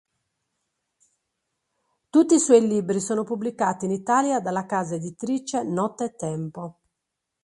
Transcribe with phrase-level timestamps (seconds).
[2.09, 6.79] Tutti i suoi libri sono pubblicati in Italia dalla casa editrice Nottetempo.